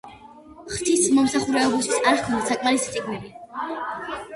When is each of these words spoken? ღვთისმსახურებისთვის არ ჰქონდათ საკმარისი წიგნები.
ღვთისმსახურებისთვის 0.75 2.03
არ 2.13 2.19
ჰქონდათ 2.23 2.51
საკმარისი 2.55 2.95
წიგნები. 2.97 3.35